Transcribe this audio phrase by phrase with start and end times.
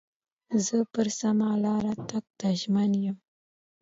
[0.65, 3.17] زه پر سمه لار تګ ته ژمن یم.